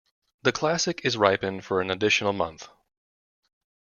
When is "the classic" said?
0.41-0.99